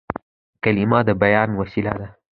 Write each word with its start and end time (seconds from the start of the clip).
کلیمه 0.63 0.99
د 1.07 1.09
بیان 1.21 1.49
وسیله 1.59 1.93
ده. 1.99 2.07